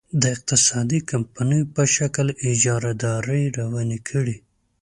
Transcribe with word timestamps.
د 0.21 0.23
اقتصادي 0.35 0.99
کمپنیو 1.11 1.71
په 1.75 1.83
شکل 1.95 2.27
اجارادارۍ 2.49 3.43
روانې 3.59 3.99
کړي. 4.09 4.37